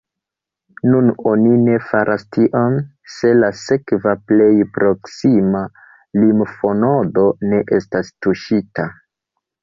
Nun 0.91 1.09
oni 1.31 1.49
ne 1.65 1.73
faras 1.89 2.23
tion, 2.37 2.77
se 3.15 3.33
la 3.41 3.49
sekva 3.63 4.13
plej 4.31 4.47
proksima 4.77 5.61
limfonodo 6.23 7.27
ne 7.51 7.61
estas 7.79 8.11
tuŝita. 8.27 8.87